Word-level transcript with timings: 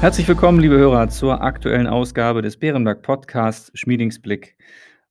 Herzlich 0.00 0.26
willkommen, 0.26 0.60
liebe 0.60 0.78
Hörer, 0.78 1.10
zur 1.10 1.42
aktuellen 1.42 1.86
Ausgabe 1.86 2.40
des 2.40 2.56
Bärenberg 2.56 3.02
Podcasts 3.02 3.70
Schmiedingsblick. 3.74 4.56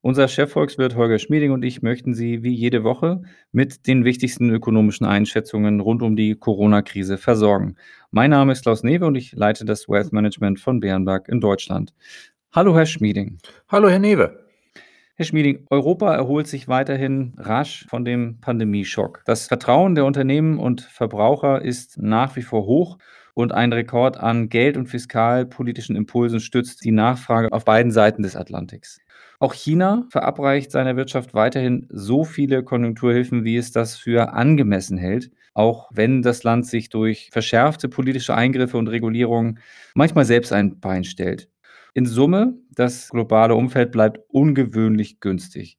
Unser 0.02 0.28
Chefvolkswirt 0.28 0.96
Holger 0.96 1.20
Schmieding 1.20 1.52
und 1.52 1.62
ich 1.64 1.84
möchten 1.84 2.16
Sie 2.16 2.42
wie 2.42 2.56
jede 2.56 2.84
Woche 2.84 3.22
mit 3.52 3.86
den 3.86 4.04
wichtigsten 4.04 4.50
ökonomischen 4.50 5.06
Einschätzungen 5.06 5.80
rund 5.80 6.02
um 6.02 6.16
die 6.16 6.34
Corona-Krise 6.34 7.20
versorgen. 7.20 7.76
Mein 8.10 8.32
Name 8.32 8.52
ist 8.52 8.64
Klaus 8.64 8.82
Newe 8.82 9.06
und 9.06 9.14
ich 9.14 9.34
leite 9.34 9.64
das 9.64 9.88
Wealth 9.88 10.12
Management 10.12 10.60
von 10.60 10.80
Bärenberg 10.80 11.30
in 11.30 11.40
Deutschland. 11.40 11.94
Hallo, 12.52 12.76
Herr 12.76 12.88
Schmieding. 12.88 13.38
Hallo, 13.68 13.90
Herr 13.90 14.00
Newe. 14.00 14.44
Herr 15.14 15.26
Schmieding, 15.26 15.68
Europa 15.70 16.16
erholt 16.16 16.48
sich 16.48 16.68
weiterhin 16.68 17.34
rasch 17.38 17.86
von 17.90 18.06
dem 18.06 18.40
Pandemieschock. 18.42 19.22
Das 19.26 19.46
Vertrauen 19.46 19.94
der 19.94 20.06
Unternehmen 20.06 20.58
und 20.58 20.82
Verbraucher 20.82 21.62
ist 21.62 22.00
nach 22.02 22.36
wie 22.36 22.42
vor 22.42 22.66
hoch 22.66 22.98
und 23.40 23.54
ein 23.54 23.72
Rekord 23.72 24.18
an 24.18 24.50
Geld- 24.50 24.76
und 24.76 24.88
fiskalpolitischen 24.88 25.96
Impulsen 25.96 26.42
stützt 26.42 26.84
die 26.84 26.92
Nachfrage 26.92 27.54
auf 27.54 27.64
beiden 27.64 27.90
Seiten 27.90 28.22
des 28.22 28.36
Atlantiks. 28.36 29.00
Auch 29.40 29.54
China 29.54 30.06
verabreicht 30.10 30.72
seiner 30.72 30.98
Wirtschaft 30.98 31.34
weiterhin 31.34 31.88
so 31.90 32.26
viele 32.26 32.64
Konjunkturhilfen, 32.64 33.46
wie 33.46 33.56
es 33.56 33.72
das 33.72 33.96
für 33.96 34.34
angemessen 34.34 34.98
hält, 34.98 35.32
auch 35.54 35.90
wenn 35.94 36.22
das 36.22 36.44
Land 36.44 36.66
sich 36.66 36.90
durch 36.90 37.30
verschärfte 37.32 37.88
politische 37.88 38.36
Eingriffe 38.36 38.78
und 38.78 38.90
Regulierungen 38.90 39.60
manchmal 39.96 40.26
selbst 40.26 40.52
ein 40.52 40.82
Bein 40.82 41.06
stellt. 41.06 41.50
In 41.94 42.06
Summe, 42.06 42.58
das 42.72 43.08
globale 43.08 43.56
Umfeld 43.56 43.94
bleibt 43.94 44.20
ungewöhnlich 44.28 45.22
günstig. 45.22 45.78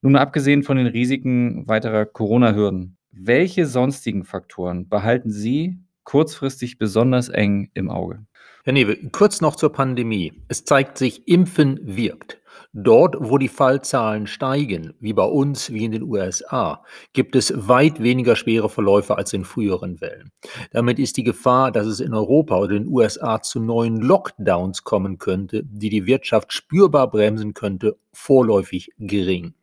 Nun 0.00 0.16
abgesehen 0.16 0.62
von 0.62 0.78
den 0.78 0.86
Risiken 0.86 1.68
weiterer 1.68 2.06
Corona-Hürden, 2.06 2.96
welche 3.12 3.66
sonstigen 3.66 4.24
Faktoren 4.24 4.88
behalten 4.88 5.30
Sie 5.30 5.76
kurzfristig 6.06 6.78
besonders 6.78 7.28
eng 7.28 7.70
im 7.74 7.90
Auge. 7.90 8.24
Herr 8.64 8.72
Newe, 8.72 8.96
kurz 9.12 9.42
noch 9.42 9.56
zur 9.56 9.72
Pandemie. 9.72 10.32
Es 10.48 10.64
zeigt 10.64 10.96
sich, 10.96 11.28
Impfen 11.28 11.78
wirkt. 11.82 12.38
Dort, 12.72 13.16
wo 13.18 13.38
die 13.38 13.48
Fallzahlen 13.48 14.26
steigen, 14.26 14.94
wie 15.00 15.12
bei 15.12 15.24
uns, 15.24 15.72
wie 15.72 15.84
in 15.84 15.92
den 15.92 16.02
USA, 16.02 16.84
gibt 17.12 17.34
es 17.34 17.52
weit 17.68 18.02
weniger 18.02 18.36
schwere 18.36 18.68
Verläufe 18.68 19.16
als 19.16 19.32
in 19.32 19.44
früheren 19.44 20.00
Wellen. 20.00 20.30
Damit 20.72 20.98
ist 20.98 21.16
die 21.16 21.24
Gefahr, 21.24 21.72
dass 21.72 21.86
es 21.86 22.00
in 22.00 22.14
Europa 22.14 22.58
oder 22.58 22.74
den 22.74 22.88
USA 22.88 23.40
zu 23.40 23.60
neuen 23.60 24.00
Lockdowns 24.00 24.84
kommen 24.84 25.18
könnte, 25.18 25.62
die 25.64 25.90
die 25.90 26.06
Wirtschaft 26.06 26.52
spürbar 26.52 27.10
bremsen 27.10 27.54
könnte, 27.54 27.98
vorläufig 28.12 28.90
gering. 28.98 29.54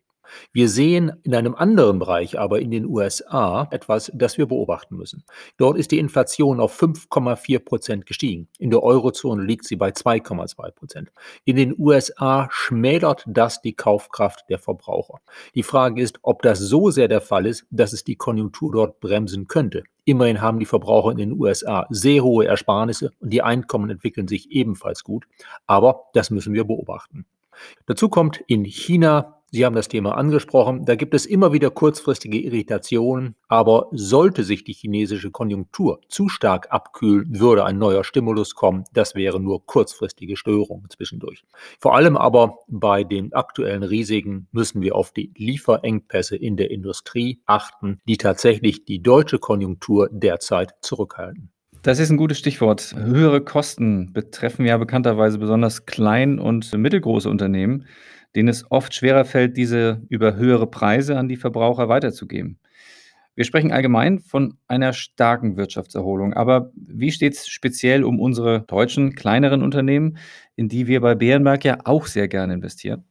Wir 0.51 0.69
sehen 0.69 1.11
in 1.23 1.35
einem 1.35 1.55
anderen 1.55 1.99
Bereich 1.99 2.39
aber 2.39 2.59
in 2.59 2.71
den 2.71 2.85
USA 2.85 3.67
etwas, 3.71 4.11
das 4.13 4.37
wir 4.37 4.45
beobachten 4.45 4.95
müssen. 4.95 5.23
Dort 5.57 5.77
ist 5.77 5.91
die 5.91 5.99
Inflation 5.99 6.59
auf 6.59 6.79
5,4 6.81 7.59
Prozent 7.59 8.05
gestiegen. 8.05 8.47
In 8.59 8.69
der 8.69 8.83
Eurozone 8.83 9.43
liegt 9.43 9.65
sie 9.65 9.75
bei 9.75 9.89
2,2 9.89 10.71
Prozent. 10.71 11.11
In 11.45 11.55
den 11.55 11.75
USA 11.77 12.47
schmälert 12.51 13.23
das 13.27 13.61
die 13.61 13.73
Kaufkraft 13.73 14.45
der 14.49 14.59
Verbraucher. 14.59 15.19
Die 15.55 15.63
Frage 15.63 16.01
ist, 16.01 16.19
ob 16.21 16.41
das 16.41 16.59
so 16.59 16.91
sehr 16.91 17.07
der 17.07 17.21
Fall 17.21 17.45
ist, 17.45 17.65
dass 17.69 17.93
es 17.93 18.03
die 18.03 18.15
Konjunktur 18.15 18.71
dort 18.71 18.99
bremsen 18.99 19.47
könnte. 19.47 19.83
Immerhin 20.05 20.41
haben 20.41 20.59
die 20.59 20.65
Verbraucher 20.65 21.11
in 21.11 21.17
den 21.17 21.31
USA 21.33 21.87
sehr 21.89 22.23
hohe 22.23 22.45
Ersparnisse 22.45 23.11
und 23.19 23.31
die 23.31 23.41
Einkommen 23.41 23.89
entwickeln 23.89 24.27
sich 24.27 24.51
ebenfalls 24.51 25.03
gut. 25.03 25.25
Aber 25.65 26.05
das 26.13 26.29
müssen 26.29 26.53
wir 26.53 26.65
beobachten. 26.65 27.25
Dazu 27.85 28.09
kommt 28.09 28.43
in 28.47 28.65
China 28.65 29.42
Sie 29.53 29.63
haben 29.65 29.75
das 29.75 29.87
Thema 29.87 30.17
angesprochen. 30.17 30.83
Da 30.83 30.95
gibt 30.95 31.13
es 31.13 31.27
immer 31.27 31.53
wieder 31.53 31.69
kurzfristige 31.69 32.39
Irritationen. 32.39 33.35
Aber 33.47 33.87
sollte 33.91 34.43
sich 34.43 34.63
die 34.63 34.73
chinesische 34.73 35.29
Konjunktur 35.29 36.01
zu 36.09 36.27
stark 36.27 36.71
abkühlen, 36.71 37.39
würde 37.39 37.63
ein 37.63 37.77
neuer 37.77 38.03
Stimulus 38.03 38.55
kommen. 38.55 38.85
Das 38.93 39.13
wäre 39.13 39.39
nur 39.39 39.63
kurzfristige 39.63 40.37
Störungen 40.37 40.89
zwischendurch. 40.89 41.43
Vor 41.79 41.95
allem 41.95 42.17
aber 42.17 42.57
bei 42.67 43.03
den 43.03 43.31
aktuellen 43.33 43.83
Risiken 43.83 44.47
müssen 44.51 44.81
wir 44.81 44.95
auf 44.95 45.11
die 45.11 45.31
Lieferengpässe 45.37 46.35
in 46.35 46.57
der 46.57 46.71
Industrie 46.71 47.43
achten, 47.45 48.01
die 48.07 48.17
tatsächlich 48.17 48.85
die 48.85 49.03
deutsche 49.03 49.37
Konjunktur 49.37 50.09
derzeit 50.11 50.73
zurückhalten. 50.81 51.51
Das 51.83 51.99
ist 51.99 52.09
ein 52.09 52.17
gutes 52.17 52.39
Stichwort. 52.39 52.95
Höhere 52.97 53.41
Kosten 53.41 54.13
betreffen 54.13 54.65
ja 54.65 54.77
bekannterweise 54.77 55.37
besonders 55.37 55.85
klein 55.85 56.39
und 56.39 56.75
mittelgroße 56.75 57.29
Unternehmen 57.29 57.85
denen 58.35 58.49
es 58.49 58.69
oft 58.71 58.93
schwerer 58.93 59.25
fällt, 59.25 59.57
diese 59.57 60.01
über 60.09 60.35
höhere 60.35 60.67
Preise 60.67 61.17
an 61.17 61.27
die 61.27 61.37
Verbraucher 61.37 61.89
weiterzugeben. 61.89 62.59
Wir 63.35 63.45
sprechen 63.45 63.71
allgemein 63.71 64.19
von 64.19 64.57
einer 64.67 64.93
starken 64.93 65.57
Wirtschaftserholung. 65.57 66.33
Aber 66.33 66.71
wie 66.75 67.11
steht 67.11 67.33
es 67.33 67.47
speziell 67.47 68.03
um 68.03 68.19
unsere 68.19 68.61
deutschen 68.61 69.15
kleineren 69.15 69.63
Unternehmen, 69.63 70.17
in 70.55 70.69
die 70.69 70.85
wir 70.87 71.01
bei 71.01 71.15
Bärenberg 71.15 71.65
ja 71.65 71.79
auch 71.85 72.05
sehr 72.05 72.27
gerne 72.27 72.53
investieren? 72.53 73.05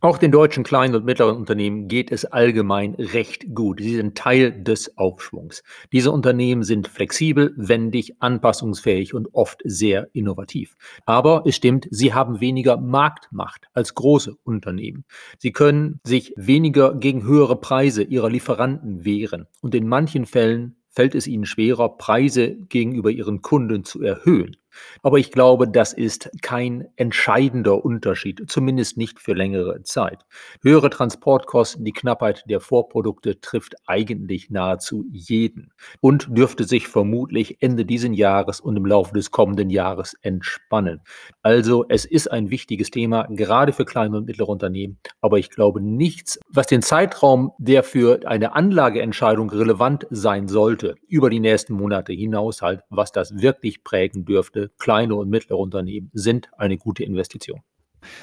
Auch 0.00 0.16
den 0.16 0.32
deutschen 0.32 0.64
kleinen 0.64 0.94
und 0.94 1.04
mittleren 1.04 1.36
Unternehmen 1.36 1.86
geht 1.86 2.10
es 2.10 2.24
allgemein 2.24 2.94
recht 2.94 3.54
gut. 3.54 3.80
Sie 3.80 3.96
sind 3.96 4.16
Teil 4.16 4.62
des 4.62 4.96
Aufschwungs. 4.96 5.62
Diese 5.92 6.10
Unternehmen 6.10 6.62
sind 6.62 6.88
flexibel, 6.88 7.52
wendig, 7.56 8.14
anpassungsfähig 8.20 9.12
und 9.12 9.34
oft 9.34 9.60
sehr 9.64 10.08
innovativ. 10.14 10.76
Aber 11.04 11.42
es 11.44 11.56
stimmt, 11.56 11.86
sie 11.90 12.14
haben 12.14 12.40
weniger 12.40 12.78
Marktmacht 12.78 13.66
als 13.74 13.94
große 13.94 14.36
Unternehmen. 14.42 15.04
Sie 15.38 15.52
können 15.52 16.00
sich 16.04 16.32
weniger 16.36 16.94
gegen 16.94 17.24
höhere 17.24 17.60
Preise 17.60 18.02
ihrer 18.02 18.30
Lieferanten 18.30 19.04
wehren 19.04 19.46
und 19.60 19.74
in 19.74 19.86
manchen 19.86 20.24
Fällen 20.24 20.76
fällt 20.88 21.14
es 21.14 21.26
ihnen 21.26 21.46
schwerer, 21.46 21.96
Preise 21.96 22.56
gegenüber 22.56 23.10
ihren 23.10 23.42
Kunden 23.42 23.84
zu 23.84 24.02
erhöhen. 24.02 24.56
Aber 25.02 25.18
ich 25.18 25.32
glaube, 25.32 25.68
das 25.68 25.92
ist 25.92 26.30
kein 26.42 26.88
entscheidender 26.96 27.84
Unterschied, 27.84 28.44
zumindest 28.48 28.96
nicht 28.96 29.20
für 29.20 29.34
längere 29.34 29.82
Zeit. 29.82 30.24
Höhere 30.62 30.90
Transportkosten, 30.90 31.84
die 31.84 31.92
Knappheit 31.92 32.44
der 32.48 32.60
Vorprodukte 32.60 33.40
trifft 33.40 33.74
eigentlich 33.86 34.50
nahezu 34.50 35.04
jeden 35.10 35.72
und 36.00 36.28
dürfte 36.36 36.64
sich 36.64 36.88
vermutlich 36.88 37.62
Ende 37.62 37.84
dieses 37.84 38.00
Jahres 38.12 38.60
und 38.60 38.76
im 38.76 38.86
Laufe 38.86 39.12
des 39.14 39.30
kommenden 39.30 39.70
Jahres 39.70 40.14
entspannen. 40.22 41.00
Also 41.42 41.84
es 41.88 42.04
ist 42.04 42.30
ein 42.30 42.50
wichtiges 42.50 42.90
Thema, 42.90 43.26
gerade 43.30 43.72
für 43.72 43.84
kleine 43.84 44.16
und 44.16 44.26
mittlere 44.26 44.48
Unternehmen, 44.48 44.98
aber 45.20 45.38
ich 45.38 45.50
glaube 45.50 45.80
nichts, 45.80 46.38
was 46.48 46.66
den 46.66 46.82
Zeitraum, 46.82 47.52
der 47.58 47.82
für 47.82 48.26
eine 48.26 48.54
Anlageentscheidung 48.54 49.50
relevant 49.50 50.06
sein 50.10 50.48
sollte, 50.48 50.94
über 51.08 51.30
die 51.30 51.40
nächsten 51.40 51.74
Monate 51.74 52.12
hinaus 52.12 52.62
halt, 52.62 52.82
was 52.88 53.12
das 53.12 53.40
wirklich 53.40 53.84
prägen 53.84 54.24
dürfte, 54.24 54.69
kleine 54.78 55.14
und 55.14 55.30
mittlere 55.30 55.58
Unternehmen 55.58 56.10
sind 56.12 56.50
eine 56.56 56.78
gute 56.78 57.04
Investition. 57.04 57.60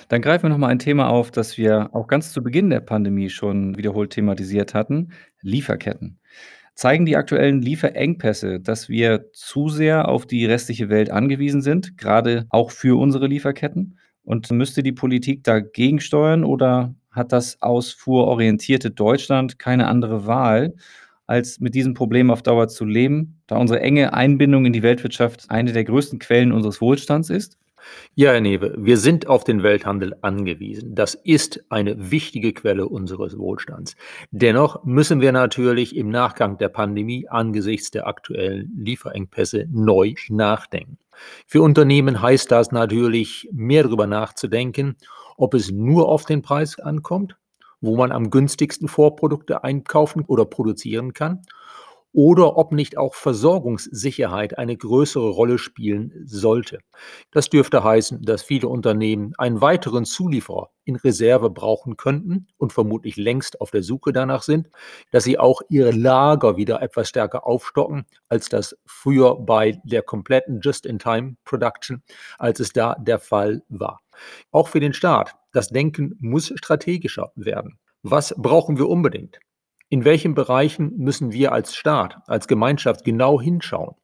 Dann 0.07 0.21
greifen 0.21 0.43
wir 0.43 0.49
noch 0.49 0.57
mal 0.57 0.67
ein 0.67 0.79
Thema 0.79 1.09
auf, 1.09 1.31
das 1.31 1.57
wir 1.57 1.89
auch 1.93 2.07
ganz 2.07 2.31
zu 2.31 2.41
Beginn 2.41 2.69
der 2.69 2.79
Pandemie 2.79 3.29
schon 3.29 3.77
wiederholt 3.77 4.11
thematisiert 4.11 4.73
hatten: 4.73 5.11
Lieferketten. 5.41 6.19
Zeigen 6.73 7.05
die 7.05 7.17
aktuellen 7.17 7.61
Lieferengpässe, 7.61 8.59
dass 8.59 8.87
wir 8.87 9.31
zu 9.33 9.69
sehr 9.69 10.07
auf 10.07 10.27
die 10.27 10.45
restliche 10.45 10.89
Welt 10.89 11.09
angewiesen 11.09 11.61
sind, 11.61 11.97
gerade 11.97 12.45
auch 12.49 12.71
für 12.71 12.99
unsere 12.99 13.27
Lieferketten? 13.27 13.97
Und 14.23 14.51
müsste 14.51 14.83
die 14.83 14.91
Politik 14.91 15.43
dagegen 15.43 15.99
steuern 15.99 16.43
oder 16.43 16.93
hat 17.09 17.31
das 17.31 17.61
ausfuhrorientierte 17.61 18.91
Deutschland 18.91 19.57
keine 19.57 19.87
andere 19.87 20.27
Wahl, 20.27 20.75
als 21.27 21.59
mit 21.59 21.75
diesem 21.75 21.93
Problem 21.93 22.31
auf 22.31 22.41
Dauer 22.41 22.69
zu 22.69 22.85
leben, 22.85 23.41
da 23.47 23.57
unsere 23.57 23.81
enge 23.81 24.13
Einbindung 24.13 24.65
in 24.65 24.73
die 24.73 24.83
Weltwirtschaft 24.83 25.45
eine 25.49 25.73
der 25.73 25.83
größten 25.83 26.19
Quellen 26.19 26.51
unseres 26.51 26.81
Wohlstands 26.81 27.29
ist? 27.29 27.57
Ja, 28.15 28.31
Herr 28.31 28.41
Newe, 28.41 28.73
wir 28.77 28.97
sind 28.97 29.27
auf 29.27 29.43
den 29.43 29.63
Welthandel 29.63 30.15
angewiesen. 30.21 30.95
Das 30.95 31.13
ist 31.13 31.63
eine 31.69 32.11
wichtige 32.11 32.53
Quelle 32.53 32.87
unseres 32.87 33.37
Wohlstands. 33.37 33.95
Dennoch 34.31 34.83
müssen 34.83 35.21
wir 35.21 35.31
natürlich 35.31 35.95
im 35.95 36.09
Nachgang 36.09 36.57
der 36.57 36.69
Pandemie 36.69 37.27
angesichts 37.29 37.91
der 37.91 38.07
aktuellen 38.07 38.73
Lieferengpässe 38.77 39.67
neu 39.71 40.15
nachdenken. 40.29 40.97
Für 41.45 41.61
Unternehmen 41.61 42.21
heißt 42.21 42.51
das 42.51 42.71
natürlich, 42.71 43.49
mehr 43.51 43.83
darüber 43.83 44.07
nachzudenken, 44.07 44.97
ob 45.37 45.53
es 45.53 45.71
nur 45.71 46.09
auf 46.09 46.25
den 46.25 46.41
Preis 46.41 46.79
ankommt 46.79 47.37
wo 47.81 47.95
man 47.95 48.11
am 48.11 48.29
günstigsten 48.29 48.87
Vorprodukte 48.87 49.63
einkaufen 49.63 50.23
oder 50.25 50.45
produzieren 50.45 51.13
kann 51.13 51.43
oder 52.13 52.57
ob 52.57 52.71
nicht 52.71 52.97
auch 52.97 53.13
Versorgungssicherheit 53.13 54.57
eine 54.57 54.75
größere 54.75 55.29
Rolle 55.29 55.57
spielen 55.57 56.13
sollte. 56.25 56.79
Das 57.31 57.49
dürfte 57.49 57.83
heißen, 57.83 58.21
dass 58.21 58.43
viele 58.43 58.67
Unternehmen 58.67 59.33
einen 59.37 59.61
weiteren 59.61 60.05
Zulieferer 60.05 60.69
in 60.83 60.95
Reserve 60.95 61.49
brauchen 61.49 61.97
könnten 61.97 62.47
und 62.57 62.73
vermutlich 62.73 63.17
längst 63.17 63.61
auf 63.61 63.71
der 63.71 63.83
Suche 63.83 64.13
danach 64.13 64.41
sind, 64.41 64.69
dass 65.11 65.25
sie 65.25 65.37
auch 65.37 65.61
ihre 65.69 65.91
Lager 65.91 66.57
wieder 66.57 66.81
etwas 66.81 67.09
stärker 67.09 67.45
aufstocken, 67.45 68.05
als 68.29 68.49
das 68.49 68.77
früher 68.85 69.35
bei 69.35 69.79
der 69.83 70.01
kompletten 70.01 70.61
Just-in-Time-Production, 70.61 72.01
als 72.37 72.59
es 72.59 72.71
da 72.73 72.95
der 72.95 73.19
Fall 73.19 73.63
war. 73.69 74.01
Auch 74.51 74.69
für 74.69 74.79
den 74.79 74.93
Staat. 74.93 75.35
Das 75.51 75.69
Denken 75.69 76.15
muss 76.19 76.53
strategischer 76.55 77.31
werden. 77.35 77.79
Was 78.03 78.33
brauchen 78.37 78.77
wir 78.77 78.87
unbedingt? 78.87 79.39
In 79.89 80.03
welchen 80.03 80.35
Bereichen 80.35 80.97
müssen 80.97 81.31
wir 81.31 81.53
als 81.53 81.75
Staat, 81.75 82.17
als 82.27 82.47
Gemeinschaft 82.47 83.05
genau 83.05 83.39
hinschauen? 83.39 83.95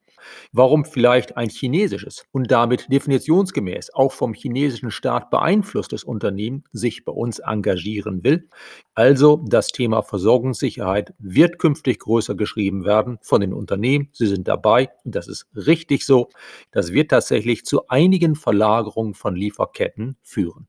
Warum 0.54 0.86
vielleicht 0.86 1.38
ein 1.38 1.50
chinesisches 1.50 2.26
und 2.32 2.52
damit 2.52 2.92
definitionsgemäß 2.92 3.94
auch 3.94 4.14
vom 4.14 4.34
chinesischen 4.34 4.92
Staat 4.92 5.30
beeinflusstes 5.30 6.06
Unternehmen 6.06 6.64
sich 6.72 7.04
bei 7.04 7.12
uns 7.12 7.40
engagieren 7.40 8.24
will? 8.24 8.48
Also 8.96 9.44
das 9.48 9.68
Thema 9.68 10.02
Versorgungssicherheit 10.02 11.14
wird 11.20 11.60
künftig 11.60 12.00
größer 12.00 12.36
geschrieben 12.36 12.86
werden 12.86 13.20
von 13.22 13.42
den 13.42 13.54
Unternehmen. 13.54 14.10
Sie 14.14 14.28
sind 14.28 14.48
dabei 14.48 14.90
und 15.04 15.16
das 15.16 15.28
ist 15.28 15.48
richtig 15.54 16.06
so. 16.06 16.30
Das 16.72 16.94
wird 16.94 17.12
tatsächlich 17.12 17.66
zu 17.66 17.88
einigen 17.88 18.36
Verlagerungen 18.36 19.14
von 19.14 19.36
Lieferketten 19.36 20.16
führen. 20.22 20.68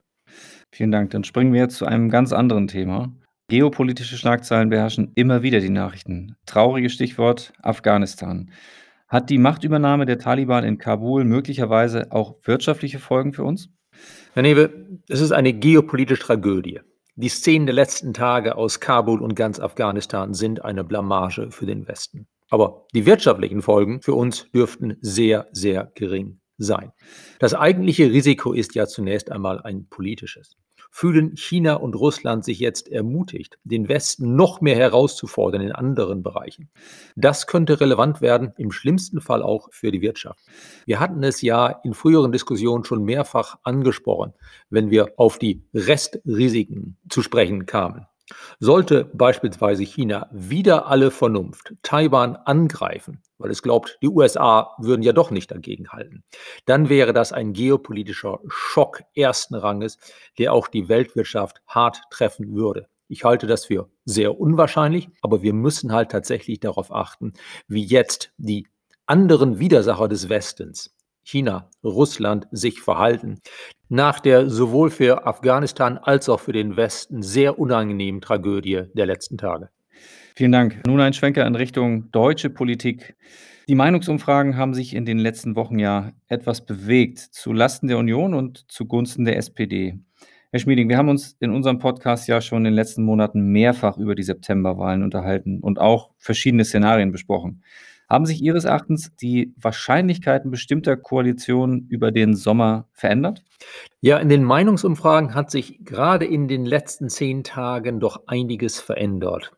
Vielen 0.73 0.91
Dank. 0.91 1.11
Dann 1.11 1.23
springen 1.23 1.53
wir 1.53 1.61
jetzt 1.61 1.77
zu 1.77 1.87
einem 1.87 2.09
ganz 2.09 2.33
anderen 2.33 2.67
Thema. 2.67 3.13
Geopolitische 3.49 4.17
Schlagzeilen 4.17 4.71
beherrschen 4.71 5.13
immer 5.15 5.43
wieder 5.43 5.61
die 5.61 5.69
Nachrichten. 5.69 6.35
Trauriges 6.47 6.95
Stichwort 6.95 7.53
Afghanistan. 7.61 8.51
Hat 9.07 9.29
die 9.29 9.37
Machtübernahme 9.37 10.07
der 10.07 10.19
Taliban 10.19 10.65
in 10.65 10.79
Kabul 10.79 11.25
möglicherweise 11.25 12.11
auch 12.11 12.37
wirtschaftliche 12.45 12.99
Folgen 12.99 13.35
für 13.35 13.45
uns? 13.45 13.69
Herr 14.33 14.43
Newe, 14.43 14.89
es 15.11 15.21
ist 15.21 15.33
eine 15.33 15.53
geopolitische 15.53 16.23
Tragödie. 16.23 16.81
Die 17.17 17.29
Szenen 17.29 17.67
der 17.67 17.75
letzten 17.75 18.15
Tage 18.15 18.57
aus 18.57 18.81
Kabul 18.81 19.21
und 19.21 19.37
ganz 19.37 19.61
Afghanistan 19.61 20.33
sind 20.33 20.65
eine 20.65 20.83
Blamage 20.83 21.51
für 21.51 21.67
den 21.67 21.87
Westen. 21.87 22.27
Aber 22.49 22.87
die 22.95 23.05
wirtschaftlichen 23.05 23.61
Folgen 23.61 24.01
für 24.01 24.15
uns 24.15 24.51
dürften 24.53 24.97
sehr, 25.03 25.49
sehr 25.53 25.93
gering 25.95 26.41
sein. 26.65 26.93
Das 27.39 27.55
eigentliche 27.55 28.11
Risiko 28.11 28.53
ist 28.53 28.75
ja 28.75 28.87
zunächst 28.87 29.31
einmal 29.31 29.61
ein 29.61 29.87
politisches 29.89 30.57
fühlen 30.97 31.37
China 31.37 31.75
und 31.75 31.97
Russland 31.97 32.45
sich 32.45 32.61
jetzt 32.61 32.89
ermutigt, 32.89 33.59
den 33.65 33.89
Westen 33.89 34.37
noch 34.37 34.61
mehr 34.61 34.77
herauszufordern 34.77 35.61
in 35.61 35.73
anderen 35.73 36.23
Bereichen. 36.23 36.71
Das 37.17 37.49
könnte 37.49 37.81
relevant 37.81 38.21
werden, 38.21 38.53
im 38.59 38.71
schlimmsten 38.71 39.21
Fall 39.21 39.43
auch 39.43 39.67
für 39.73 39.91
die 39.91 40.03
Wirtschaft. 40.03 40.39
Wir 40.87 41.01
hatten 41.01 41.25
es 41.25 41.43
ja 41.43 41.67
in 41.83 41.95
früheren 41.95 42.31
Diskussionen 42.31 42.85
schon 42.85 43.03
mehrfach 43.03 43.59
angesprochen, 43.65 44.35
wenn 44.71 44.91
wir 44.91 45.15
auf 45.17 45.41
die 45.41 45.65
Restrisiken 45.75 46.97
zu 47.09 47.23
sprechen 47.23 47.67
kamen. 47.67 48.07
Sollte 48.59 49.05
beispielsweise 49.05 49.83
China 49.83 50.29
wieder 50.33 50.87
alle 50.87 51.11
Vernunft 51.11 51.75
Taiwan 51.83 52.37
angreifen, 52.37 53.23
weil 53.37 53.51
es 53.51 53.63
glaubt, 53.63 53.99
die 54.03 54.09
USA 54.09 54.75
würden 54.79 55.03
ja 55.03 55.13
doch 55.13 55.31
nicht 55.31 55.51
dagegenhalten, 55.51 56.25
dann 56.65 56.89
wäre 56.89 57.13
das 57.13 57.33
ein 57.33 57.53
geopolitischer 57.53 58.41
Schock 58.49 59.03
ersten 59.15 59.55
Ranges, 59.55 59.99
der 60.39 60.53
auch 60.53 60.69
die 60.69 60.89
Weltwirtschaft 60.89 61.61
hart 61.67 62.01
treffen 62.11 62.55
würde. 62.55 62.89
Ich 63.09 63.25
halte 63.25 63.47
das 63.47 63.67
für 63.67 63.91
sehr 64.07 64.41
unwahrscheinlich, 64.41 65.11
aber 65.21 65.43
wir 65.43 65.53
müssen 65.53 65.93
halt 65.93 66.11
tatsächlich 66.11 66.61
darauf 66.61 66.91
achten, 66.93 67.35
wie 67.69 67.85
jetzt 67.85 68.33
die 68.39 68.67
anderen 69.07 69.59
Widersacher 69.59 70.09
des 70.09 70.31
Westens 70.31 70.95
China, 71.25 71.71
Russland 71.83 72.47
sich 72.51 72.81
verhalten. 72.81 73.41
Nach 73.89 74.21
der 74.21 74.49
sowohl 74.49 74.91
für 74.91 75.27
Afghanistan 75.27 75.99
als 75.99 76.29
auch 76.29 76.41
für 76.41 76.53
den 76.53 76.77
Westen 76.77 77.23
sehr 77.23 77.59
unangenehmen 77.59 78.21
Tragödie 78.21 78.83
der 78.95 79.07
letzten 79.07 79.39
Tage. 79.39 79.71
Vielen 80.37 80.53
Dank. 80.53 80.83
Nun 80.87 81.01
ein 81.01 81.13
Schwenker 81.13 81.47
in 81.47 81.55
Richtung 81.55 82.11
deutsche 82.11 82.51
Politik. 82.51 83.17
Die 83.69 83.75
Meinungsumfragen 83.75 84.57
haben 84.57 84.75
sich 84.75 84.95
in 84.95 85.07
den 85.07 85.19
letzten 85.19 85.57
Wochen 85.57 85.79
ja 85.79 86.13
etwas 86.29 86.67
bewegt, 86.67 87.19
zu 87.19 87.53
Lasten 87.53 87.89
der 87.89 87.99
Union 87.99 88.35
und 88.35 88.71
zugunsten 88.71 89.25
der 89.25 89.39
SPD. 89.39 89.99
Herr 90.51 90.61
Schmieding, 90.61 90.89
wir 90.89 90.99
haben 90.99 91.09
uns 91.09 91.37
in 91.41 91.51
unserem 91.51 91.79
Podcast 91.79 92.29
ja 92.29 92.41
schon 92.41 92.59
in 92.59 92.65
den 92.65 92.75
letzten 92.75 93.03
Monaten 93.05 93.53
mehrfach 93.53 93.97
über 93.97 94.15
die 94.15 94.23
Septemberwahlen 94.23 95.03
unterhalten 95.03 95.61
und 95.61 95.81
auch 95.81 96.11
verschiedene 96.19 96.65
Szenarien 96.65 97.11
besprochen. 97.11 97.63
Haben 98.09 98.27
sich 98.27 98.43
Ihres 98.43 98.65
Erachtens 98.65 99.15
die 99.17 99.55
Wahrscheinlichkeiten 99.57 100.51
bestimmter 100.51 100.97
Koalitionen 100.97 101.87
über 101.89 102.13
den 102.13 102.35
Sommer 102.35 102.89
verändert? 102.93 103.43
Ja, 104.01 104.19
in 104.19 104.29
den 104.29 104.45
Meinungsumfragen 104.45 105.35
hat 105.35 105.51
sich 105.51 105.85
gerade 105.85 106.27
in 106.27 106.49
den 106.49 106.65
letzten 106.65 107.09
zehn 107.09 107.45
Tagen 107.45 108.01
doch 108.01 108.27
einiges 108.27 108.81
verändert. 108.81 109.53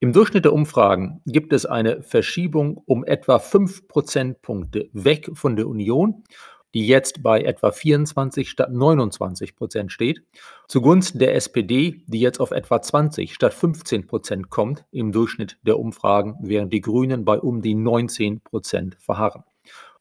Im 0.00 0.12
Durchschnitt 0.12 0.44
der 0.44 0.52
Umfragen 0.52 1.20
gibt 1.26 1.52
es 1.52 1.66
eine 1.66 2.02
Verschiebung 2.02 2.82
um 2.86 3.04
etwa 3.04 3.38
fünf 3.38 3.86
Prozentpunkte 3.88 4.88
weg 4.92 5.30
von 5.34 5.56
der 5.56 5.68
Union 5.68 6.24
die 6.74 6.86
jetzt 6.86 7.22
bei 7.22 7.42
etwa 7.42 7.70
24 7.70 8.48
statt 8.48 8.70
29 8.72 9.56
Prozent 9.56 9.92
steht, 9.92 10.22
zugunsten 10.66 11.18
der 11.18 11.34
SPD, 11.34 12.02
die 12.06 12.20
jetzt 12.20 12.40
auf 12.40 12.50
etwa 12.50 12.80
20 12.80 13.32
statt 13.34 13.54
15 13.54 14.06
Prozent 14.06 14.50
kommt 14.50 14.84
im 14.90 15.12
Durchschnitt 15.12 15.58
der 15.62 15.78
Umfragen, 15.78 16.36
während 16.40 16.72
die 16.72 16.80
Grünen 16.80 17.24
bei 17.24 17.38
um 17.38 17.62
die 17.62 17.74
19 17.74 18.40
Prozent 18.40 18.96
verharren. 19.00 19.44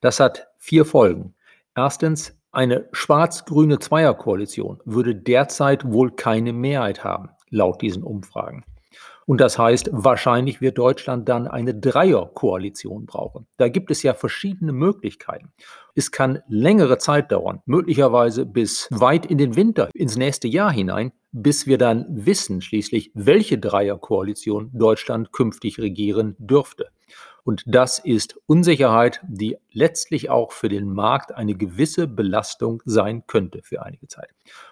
Das 0.01 0.19
hat 0.19 0.47
vier 0.57 0.85
Folgen. 0.85 1.33
Erstens, 1.75 2.37
eine 2.51 2.87
schwarz-grüne 2.91 3.79
Zweierkoalition 3.79 4.79
würde 4.85 5.15
derzeit 5.15 5.91
wohl 5.91 6.11
keine 6.11 6.53
Mehrheit 6.53 7.03
haben, 7.03 7.29
laut 7.49 7.81
diesen 7.81 8.03
Umfragen. 8.03 8.63
Und 9.27 9.41
das 9.41 9.59
heißt, 9.59 9.89
wahrscheinlich 9.91 10.61
wird 10.61 10.77
Deutschland 10.77 11.27
dann 11.27 11.47
eine 11.47 11.75
Dreierkoalition 11.75 13.05
brauchen. 13.05 13.45
Da 13.57 13.67
gibt 13.67 13.91
es 13.91 14.01
ja 14.01 14.13
verschiedene 14.13 14.71
Möglichkeiten. 14.71 15.51
Es 15.95 16.11
kann 16.11 16.39
längere 16.47 16.97
Zeit 16.97 17.33
dauern, 17.33 17.61
möglicherweise 17.65 18.45
bis 18.45 18.87
weit 18.89 19.25
in 19.25 19.37
den 19.37 19.57
Winter, 19.57 19.89
ins 19.93 20.15
nächste 20.15 20.47
Jahr 20.47 20.71
hinein, 20.71 21.11
bis 21.33 21.67
wir 21.67 21.77
dann 21.77 22.05
wissen 22.09 22.61
schließlich, 22.61 23.11
welche 23.15 23.57
Dreierkoalition 23.57 24.71
Deutschland 24.73 25.33
künftig 25.33 25.77
regieren 25.77 26.37
dürfte. 26.39 26.87
Und 27.43 27.63
das 27.65 27.99
ist 27.99 28.39
Unsicherheit, 28.45 29.19
die 29.27 29.57
letztlich 29.73 30.29
auch 30.29 30.53
für 30.53 30.69
den 30.69 30.87
Markt 30.89 31.35
eine 31.35 31.55
gewisse 31.55 32.07
Belastung 32.07 32.81
sein 32.85 33.27
könnte 33.27 33.59
für 33.61 33.83
einige 33.83 34.07
Zeit. 34.07 34.29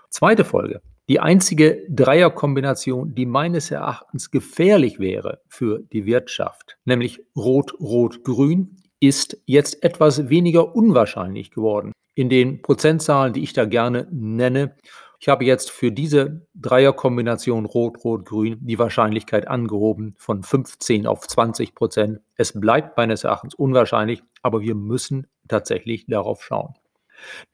Zweite 0.09 0.45
Folge. 0.45 0.81
Die 1.07 1.19
einzige 1.19 1.85
Dreierkombination, 1.87 3.13
die 3.13 3.27
meines 3.27 3.69
Erachtens 3.69 4.31
gefährlich 4.31 4.97
wäre 4.97 5.41
für 5.47 5.83
die 5.93 6.07
Wirtschaft, 6.07 6.77
nämlich 6.83 7.21
Rot-Rot-Grün, 7.35 8.77
ist 8.99 9.37
jetzt 9.45 9.83
etwas 9.83 10.29
weniger 10.29 10.75
unwahrscheinlich 10.75 11.51
geworden. 11.51 11.91
In 12.15 12.29
den 12.29 12.63
Prozentzahlen, 12.63 13.33
die 13.33 13.43
ich 13.43 13.53
da 13.53 13.65
gerne 13.65 14.07
nenne, 14.09 14.75
ich 15.19 15.29
habe 15.29 15.45
jetzt 15.45 15.69
für 15.69 15.91
diese 15.91 16.47
Dreierkombination 16.55 17.65
Rot-Rot-Grün 17.65 18.57
die 18.61 18.79
Wahrscheinlichkeit 18.79 19.47
angehoben 19.47 20.15
von 20.17 20.41
15 20.41 21.05
auf 21.05 21.27
20 21.27 21.75
Prozent. 21.75 22.19
Es 22.35 22.59
bleibt 22.59 22.97
meines 22.97 23.23
Erachtens 23.23 23.53
unwahrscheinlich, 23.53 24.23
aber 24.41 24.61
wir 24.61 24.73
müssen 24.73 25.27
tatsächlich 25.47 26.07
darauf 26.07 26.43
schauen. 26.43 26.73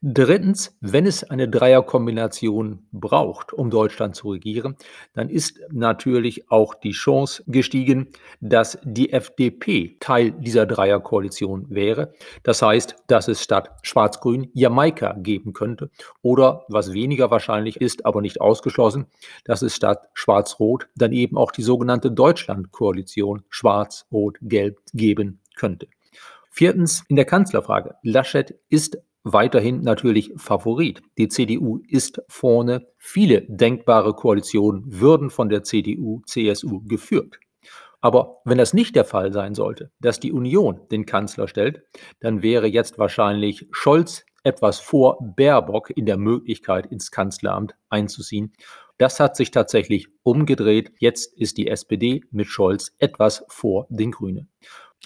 Drittens, 0.02 0.78
wenn 0.82 1.06
es 1.06 1.24
eine 1.24 1.48
Dreierkombination 1.48 2.88
braucht, 2.92 3.54
um 3.54 3.70
Deutschland 3.70 4.16
zu 4.16 4.32
regieren, 4.32 4.76
dann 5.14 5.30
ist 5.30 5.60
natürlich 5.72 6.50
auch 6.50 6.74
die 6.74 6.92
Chance 6.92 7.44
gestiegen, 7.48 8.08
dass 8.40 8.80
die 8.84 9.14
FDP 9.14 9.98
Teil 10.00 10.32
dieser 10.32 10.66
Dreierkoalition 10.66 11.68
wäre. 11.70 12.14
Das 12.44 12.62
heißt, 12.62 12.96
dass 13.08 13.28
es 13.28 13.44
statt 13.44 13.70
Schwarz-Grün 13.84 14.50
Jamaika 14.54 15.14
geben 15.18 15.54
könnte 15.54 15.90
oder, 16.22 16.66
was 16.68 16.94
weniger 16.94 17.32
wahrscheinlich 17.32 17.80
ist, 17.80 18.06
aber 18.06 18.22
nicht 18.22 18.42
ausgeschlossen, 18.42 19.08
dass 19.46 19.62
es 19.62 19.76
statt 19.76 20.10
Schwarz-Rot 20.14 20.88
dann 20.96 21.12
eben 21.12 21.38
auch 21.38 21.52
die 21.52 21.64
sogenannte 21.64 22.12
Deutschland-Koalition 22.12 23.44
Schwarz-Rot-Gelb 23.50 24.80
geben 24.94 25.40
könnte. 25.56 25.88
Viertens, 26.54 27.06
in 27.08 27.16
der 27.16 27.26
Kanzlerfrage. 27.26 27.96
Laschet 28.04 28.60
ist 28.68 28.98
weiterhin 29.24 29.82
natürlich 29.82 30.34
Favorit. 30.38 31.02
Die 31.18 31.28
CDU 31.28 31.80
ist 31.88 32.22
vorne. 32.28 32.88
Viele 32.98 33.42
denkbare 33.48 34.14
Koalitionen 34.14 34.84
würden 34.88 35.30
von 35.30 35.50
der 35.50 35.64
CDU, 35.64 36.22
CSU 36.26 36.82
geführt. 36.86 37.40
Aber 38.02 38.42
wenn 38.46 38.58
das 38.58 38.74
nicht 38.74 38.96
der 38.96 39.06
Fall 39.06 39.32
sein 39.32 39.54
sollte, 39.54 39.92
dass 40.00 40.20
die 40.20 40.32
Union 40.32 40.82
den 40.92 41.06
Kanzler 41.06 41.48
stellt, 41.48 41.84
dann 42.20 42.42
wäre 42.42 42.68
jetzt 42.68 42.98
wahrscheinlich 42.98 43.68
Scholz 43.72 44.26
etwas 44.44 44.80
vor 44.80 45.20
Baerbock 45.36 45.92
in 45.92 46.08
der 46.08 46.18
Möglichkeit, 46.18 46.88
ins 46.88 47.12
Kanzleramt 47.12 47.76
einzuziehen. 47.90 48.54
Das 48.98 49.20
hat 49.20 49.36
sich 49.36 49.52
tatsächlich 49.52 50.08
umgedreht. 50.24 50.92
Jetzt 50.98 51.38
ist 51.38 51.58
die 51.58 51.68
SPD 51.68 52.24
mit 52.32 52.48
Scholz 52.48 52.92
etwas 52.98 53.46
vor 53.50 53.86
den 53.90 54.12
Grünen. 54.12 54.50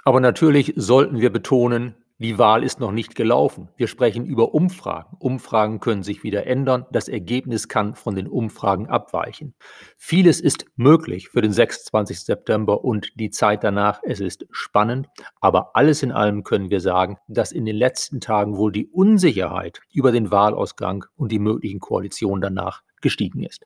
Aber 0.04 0.20
natürlich 0.20 0.74
sollten 0.76 1.20
wir 1.20 1.32
betonen, 1.32 1.96
die 2.18 2.38
Wahl 2.38 2.64
ist 2.64 2.80
noch 2.80 2.94
nicht 2.94 3.14
gelaufen. 3.14 3.68
Wir 3.76 3.88
sprechen 3.88 4.26
über 4.26 4.54
Umfragen. 4.54 5.18
Umfragen 5.20 5.82
können 5.82 6.02
sich 6.02 6.24
wieder 6.24 6.48
ändern. 6.48 6.86
Das 6.90 7.10
Ergebnis 7.10 7.68
kann 7.68 7.94
von 7.94 8.16
den 8.16 8.30
Umfragen 8.30 8.88
abweichen. 8.88 9.54
Vieles 9.98 10.40
ist 10.40 10.66
möglich 10.78 11.28
für 11.28 11.42
den 11.42 11.52
26. 11.52 12.22
September 12.22 12.86
und 12.86 13.12
die 13.20 13.32
Zeit 13.32 13.66
danach. 13.66 14.00
Es 14.02 14.22
ist 14.22 14.46
spannend. 14.52 15.08
Aber 15.42 15.76
alles 15.76 16.04
in 16.04 16.14
allem 16.14 16.44
können 16.44 16.70
wir 16.70 16.80
sagen, 16.80 17.18
dass 17.28 17.52
in 17.52 17.66
den 17.66 17.76
letzten 17.76 18.22
Tagen 18.22 18.56
wohl 18.56 18.72
die 18.72 18.88
Unsicherheit 18.88 19.82
über 19.92 20.14
den 20.14 20.32
Wahlausgang 20.32 21.04
und 21.18 21.34
die 21.34 21.40
möglichen 21.40 21.82
Koalitionen 21.82 22.42
danach 22.42 22.82
gestiegen 23.02 23.44
ist. 23.44 23.66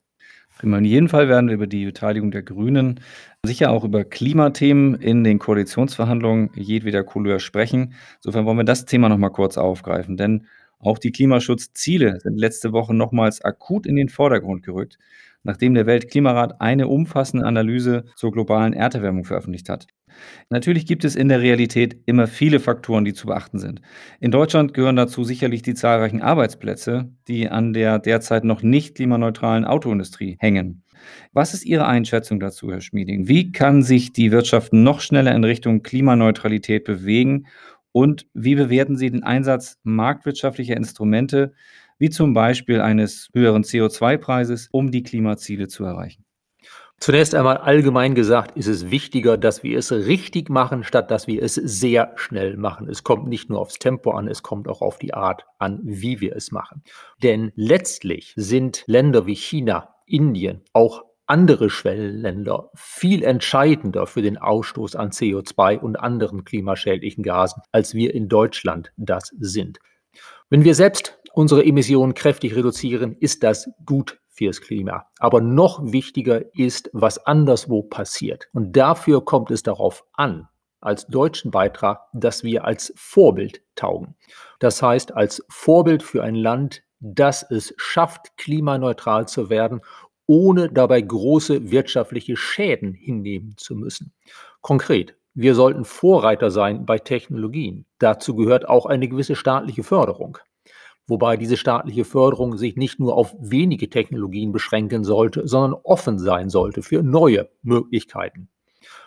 In 0.62 0.84
jedem 0.84 1.08
Fall 1.08 1.30
werden 1.30 1.48
wir 1.48 1.56
über 1.56 1.68
die 1.68 1.86
Beteiligung 1.86 2.32
der 2.32 2.44
Grünen, 2.44 3.00
sicher 3.46 3.72
auch 3.72 3.86
über 3.86 4.04
Klimathemen 4.04 4.96
in 4.96 5.24
den 5.24 5.40
Koalitionsverhandlungen 5.40 6.50
jedweder 6.54 7.04
Couleur 7.06 7.40
sprechen. 7.40 7.94
Insofern 8.18 8.46
wollen 8.46 8.58
wir 8.58 8.66
das 8.66 8.84
Thema 8.86 9.08
noch 9.08 9.18
mal 9.18 9.30
kurz 9.30 9.58
aufgreifen, 9.58 10.18
denn 10.18 10.48
auch 10.80 10.98
die 10.98 11.12
Klimaschutzziele 11.12 12.20
sind 12.20 12.38
letzte 12.38 12.74
Woche 12.74 12.94
nochmals 12.94 13.42
akut 13.42 13.86
in 13.86 13.96
den 13.96 14.10
Vordergrund 14.10 14.64
gerückt, 14.64 14.98
nachdem 15.44 15.74
der 15.74 15.86
Weltklimarat 15.86 16.62
eine 16.62 16.88
umfassende 16.88 17.46
Analyse 17.46 18.06
zur 18.16 18.32
globalen 18.32 18.74
Erderwärmung 18.74 19.24
veröffentlicht 19.24 19.70
hat. 19.70 19.88
Natürlich 20.50 20.86
gibt 20.86 21.06
es 21.06 21.16
in 21.16 21.30
der 21.30 21.42
Realität 21.42 21.98
immer 22.06 22.28
viele 22.28 22.60
Faktoren, 22.60 23.06
die 23.06 23.14
zu 23.14 23.28
beachten 23.28 23.60
sind. 23.60 23.82
In 24.20 24.32
Deutschland 24.32 24.74
gehören 24.74 24.96
dazu 24.96 25.24
sicherlich 25.24 25.62
die 25.62 25.76
zahlreichen 25.76 26.22
Arbeitsplätze, 26.22 27.12
die 27.28 27.50
an 27.50 27.74
der 27.74 28.00
derzeit 28.00 28.44
noch 28.44 28.64
nicht 28.64 28.96
klimaneutralen 28.96 29.66
Autoindustrie 29.66 30.38
hängen. 30.40 30.84
Was 31.32 31.54
ist 31.54 31.66
Ihre 31.66 31.88
Einschätzung 31.88 32.40
dazu, 32.40 32.72
Herr 32.72 32.82
Schmieding? 32.82 33.28
Wie 33.28 33.52
kann 33.52 33.84
sich 33.84 34.12
die 34.12 34.32
Wirtschaft 34.32 34.74
noch 34.74 35.00
schneller 35.00 35.34
in 35.34 35.44
Richtung 35.44 35.84
Klimaneutralität 35.84 36.84
bewegen? 36.84 37.48
Und 37.92 38.28
wie 38.34 38.56
bewerten 38.56 38.98
Sie 38.98 39.10
den 39.10 39.24
Einsatz 39.24 39.78
marktwirtschaftlicher 39.84 40.78
Instrumente, 40.78 41.54
wie 42.00 42.10
zum 42.10 42.34
Beispiel 42.34 42.82
eines 42.82 43.30
höheren 43.34 43.64
CO2-Preises, 43.64 44.70
um 44.72 44.90
die 44.90 45.04
Klimaziele 45.04 45.68
zu 45.68 45.84
erreichen? 45.84 46.26
Zunächst 47.00 47.34
einmal 47.34 47.58
allgemein 47.58 48.14
gesagt 48.14 48.58
ist 48.58 48.68
es 48.68 48.92
wichtiger, 48.92 49.38
dass 49.38 49.64
wir 49.64 49.78
es 49.78 49.92
richtig 49.92 50.50
machen, 50.50 50.84
statt 50.84 51.10
dass 51.12 51.28
wir 51.28 51.42
es 51.42 51.56
sehr 51.56 52.12
schnell 52.16 52.58
machen. 52.58 52.90
Es 52.90 53.04
kommt 53.04 53.28
nicht 53.28 53.50
nur 53.50 53.60
aufs 53.60 53.80
Tempo 53.80 54.12
an, 54.12 54.28
es 54.28 54.44
kommt 54.44 54.68
auch 54.68 54.82
auf 54.82 54.98
die 54.98 55.14
Art 55.14 55.46
an, 55.60 55.80
wie 55.84 56.20
wir 56.20 56.36
es 56.36 56.52
machen. 56.52 56.84
Denn 57.24 57.54
letztlich 57.56 58.34
sind 58.36 58.84
Länder 58.86 59.26
wie 59.26 59.36
China, 59.36 59.96
Indien, 60.06 60.62
auch 60.74 61.06
andere 61.26 61.70
Schwellenländer 61.70 62.70
viel 62.76 63.24
entscheidender 63.24 64.06
für 64.06 64.22
den 64.22 64.38
Ausstoß 64.38 64.96
an 64.98 65.12
CO2 65.12 65.78
und 65.78 65.98
anderen 65.98 66.44
klimaschädlichen 66.44 67.24
Gasen, 67.24 67.62
als 67.72 67.94
wir 67.94 68.14
in 68.14 68.28
Deutschland 68.28 68.92
das 68.98 69.32
sind. 69.40 69.80
Wenn 70.50 70.64
wir 70.64 70.74
selbst 70.74 71.19
unsere 71.40 71.66
Emissionen 71.66 72.16
kräftig 72.16 72.54
reduzieren, 72.54 73.16
ist 73.18 73.44
das 73.44 73.70
gut 73.86 74.20
fürs 74.28 74.60
Klima. 74.60 75.06
Aber 75.20 75.40
noch 75.40 75.80
wichtiger 75.82 76.54
ist, 76.54 76.90
was 76.92 77.26
anderswo 77.26 77.82
passiert. 77.82 78.50
Und 78.52 78.76
dafür 78.76 79.24
kommt 79.24 79.50
es 79.50 79.64
darauf 79.64 80.04
an, 80.12 80.50
als 80.82 81.08
deutschen 81.08 81.50
Beitrag, 81.50 82.02
dass 82.12 82.44
wir 82.44 82.66
als 82.66 82.92
Vorbild 82.98 83.62
taugen. 83.76 84.18
Das 84.60 84.82
heißt, 84.82 85.16
als 85.16 85.42
Vorbild 85.48 86.04
für 86.04 86.24
ein 86.24 86.36
Land, 86.36 86.84
das 87.00 87.50
es 87.50 87.74
schafft, 87.78 88.36
klimaneutral 88.36 89.26
zu 89.30 89.50
werden, 89.50 89.80
ohne 90.28 90.70
dabei 90.70 91.00
große 91.00 91.72
wirtschaftliche 91.72 92.36
Schäden 92.36 92.94
hinnehmen 92.94 93.54
zu 93.56 93.76
müssen. 93.76 94.12
Konkret, 94.60 95.16
wir 95.36 95.56
sollten 95.56 95.86
Vorreiter 95.86 96.52
sein 96.52 96.86
bei 96.86 97.00
Technologien. 97.00 97.86
Dazu 97.98 98.36
gehört 98.36 98.68
auch 98.68 98.86
eine 98.86 99.08
gewisse 99.08 99.38
staatliche 99.38 99.84
Förderung 99.84 100.38
wobei 101.10 101.38
diese 101.38 101.58
staatliche 101.58 102.06
Förderung 102.06 102.58
sich 102.58 102.76
nicht 102.76 103.00
nur 103.00 103.16
auf 103.16 103.36
wenige 103.40 103.90
Technologien 103.90 104.52
beschränken 104.52 105.04
sollte, 105.04 105.48
sondern 105.48 105.80
offen 105.84 106.20
sein 106.20 106.50
sollte 106.50 106.82
für 106.82 107.04
neue 107.04 107.50
Möglichkeiten. 107.62 108.50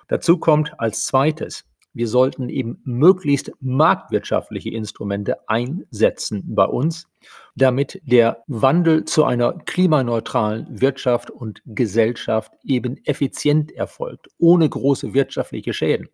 Dazu 0.09 0.39
kommt 0.39 0.79
als 0.79 1.05
zweites, 1.07 1.65
wir 1.95 2.09
sollten 2.09 2.49
eben 2.49 2.81
möglichst 2.85 3.53
marktwirtschaftliche 3.61 4.71
Instrumente 4.71 5.49
einsetzen 5.49 6.55
bei 6.55 6.65
uns, 6.65 7.07
damit 7.55 8.01
der 8.05 8.43
Wandel 8.47 9.05
zu 9.05 9.25
einer 9.25 9.53
klimaneutralen 9.53 10.81
Wirtschaft 10.81 11.31
und 11.31 11.63
Gesellschaft 11.67 12.53
eben 12.65 12.97
effizient 13.05 13.73
erfolgt, 13.73 14.29
ohne 14.39 14.69
große 14.69 15.13
wirtschaftliche 15.13 15.75
Schäden. 15.75 16.09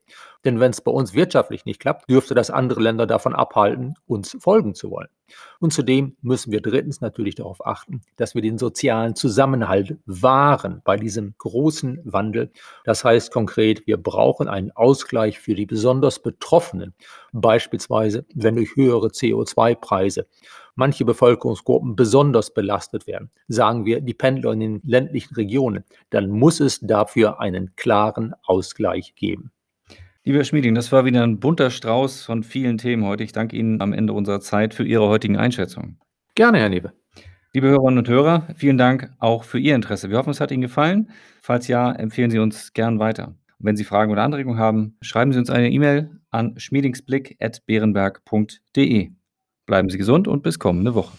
Denn 0.45 0.61
wenn 0.61 0.71
es 0.71 0.81
bei 0.81 0.91
uns 0.91 1.15
wirtschaftlich 1.15 1.65
nicht 1.65 1.81
klappt, 1.81 2.09
dürfte 2.09 2.35
das 2.35 2.51
andere 2.51 2.81
Länder 2.81 3.07
davon 3.07 3.35
abhalten, 3.35 3.95
uns 4.07 4.37
folgen 4.41 4.75
zu 4.75 4.91
wollen. 4.91 5.09
Und 5.59 5.73
zudem 5.73 6.17
müssen 6.23 6.53
wir 6.53 6.63
drittens 6.63 7.01
natürlich 7.01 7.35
darauf 7.35 7.67
achten, 7.67 8.01
dass 8.17 8.35
wir 8.35 8.43
den 8.43 8.57
sozialen 8.57 9.15
Zusammenhalt 9.15 9.97
wahren 10.07 10.81
bei 10.85 10.97
diesem 10.97 11.35
großen 11.37 12.01
Wandel. 12.05 12.51
Das 12.85 13.05
heißt 13.05 13.33
konkret, 13.33 13.87
wir 13.87 13.97
brauchen 13.97 14.49
einen 14.49 14.71
Ausgleich 14.71 15.39
für 15.39 15.55
die 15.55 15.67
besonders 15.67 16.21
Betroffenen, 16.21 16.95
beispielsweise 17.33 18.25
wenn 18.35 18.57
durch 18.57 18.75
höhere 18.77 19.09
CO2-Preise 19.09 20.27
manche 20.79 21.05
Bevölkerungsgruppen 21.05 21.97
besonders 21.97 22.55
belastet 22.55 23.07
werden, 23.07 23.31
sagen 23.49 23.85
wir 23.85 24.01
die 24.01 24.15
Pendler 24.15 24.53
in 24.53 24.61
den 24.61 24.81
ländlichen 24.85 25.35
Regionen, 25.35 25.85
dann 26.11 26.31
muss 26.31 26.61
es 26.61 26.79
dafür 26.81 27.41
einen 27.41 27.75
klaren 27.77 28.33
Ausgleich 28.45 29.15
geben. 29.17 29.51
Lieber 30.25 30.45
Schmieding, 30.45 30.75
das 30.75 30.93
war 30.93 31.05
wieder 31.05 31.25
ein 31.25 31.41
bunter 31.41 31.71
Strauß 31.71 32.23
von 32.23 32.45
vielen 32.45 32.79
Themen 32.79 33.05
heute. 33.05 33.25
Ich 33.25 33.33
danke 33.33 33.57
Ihnen 33.57 33.81
am 33.81 33.93
Ende 33.93 34.13
unserer 34.13 34.41
Zeit 34.41 34.73
für 34.73 34.85
Ihre 34.85 35.09
heutigen 35.09 35.37
Einschätzungen. 35.37 35.99
Gerne, 36.35 36.59
Herr 36.59 36.69
Newe. 36.69 36.93
Liebe 37.55 37.69
Hörerinnen 37.69 37.99
und 37.99 38.09
Hörer, 38.09 38.47
vielen 38.55 38.79
Dank 38.79 39.11
auch 39.19 39.43
für 39.43 39.59
Ihr 39.59 39.75
Interesse. 39.75 40.11
Wir 40.11 40.19
hoffen, 40.19 40.31
es 40.31 40.41
hat 40.41 40.53
Ihnen 40.53 40.63
gefallen. 40.63 41.11
Falls 41.43 41.67
ja, 41.67 41.91
empfehlen 41.91 42.31
Sie 42.31 42.39
uns 42.39 42.73
gern 42.73 43.01
weiter. 43.01 43.35
Und 43.59 43.67
wenn 43.67 43.77
Sie 43.77 43.85
Fragen 43.85 44.13
oder 44.13 44.23
Anregungen 44.23 44.61
haben, 44.61 44.97
schreiben 45.01 45.33
Sie 45.33 45.41
uns 45.41 45.51
eine 45.51 45.71
E-Mail 45.71 46.21
an 46.31 46.55
schmiedingsblick.beerenberg.de. 46.57 49.18
Bleiben 49.69 49.91
Sie 49.91 49.99
gesund 49.99 50.27
und 50.29 50.43
bis 50.43 50.59
kommende 50.59 50.95
Woche. 50.95 51.15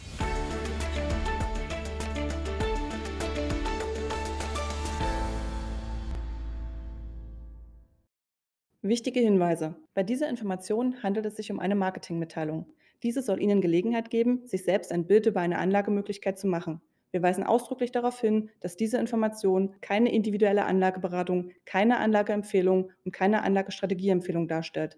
Wichtige 8.82 9.20
Hinweise. 9.20 9.76
Bei 9.94 10.02
dieser 10.02 10.28
Information 10.28 11.04
handelt 11.04 11.28
es 11.28 11.36
sich 11.36 11.52
um 11.52 11.60
eine 11.60 11.76
Marketingmitteilung. 11.76 12.66
Diese 13.04 13.22
soll 13.22 13.40
Ihnen 13.40 13.62
Gelegenheit 13.62 14.10
geben, 14.10 14.48
sich 14.48 14.64
selbst 14.64 14.92
ein 14.92 15.06
Bild 15.06 15.28
über 15.28 15.42
eine 15.42 15.60
Anlagemöglichkeit 15.60 16.40
zu 16.40 16.48
machen. 16.48 16.82
Wir 17.12 17.22
weisen 17.22 17.44
ausdrücklich 17.44 17.92
darauf 17.92 18.20
hin, 18.20 18.50
dass 18.62 18.76
diese 18.76 18.98
Information 18.98 19.76
keine 19.82 20.12
individuelle 20.12 20.66
Anlageberatung, 20.66 21.52
keine 21.66 22.00
Anlageempfehlung 22.00 22.90
und 23.06 23.12
keine 23.12 23.44
Anlagestrategieempfehlung 23.44 24.48
darstellt. 24.48 24.98